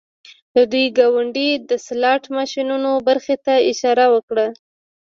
د 0.55 0.57
دوی 0.71 0.85
ګاونډۍ 0.97 1.49
د 1.69 1.71
سلاټ 1.85 2.23
ماشینونو 2.37 2.91
برخې 3.07 3.35
ته 3.45 3.53
اشاره 3.71 4.05
وکړه 4.15 4.47